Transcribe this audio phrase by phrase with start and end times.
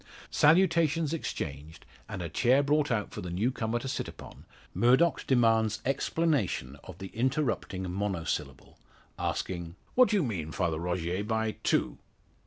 [0.31, 5.27] Salutations exchanged, and a chair brought out for the new comer to sit upon, Murdock
[5.27, 8.79] demands explanation of the interrupting monosyllable,
[9.19, 11.99] asking: "What do you mean, Father Rogier, by `two'?"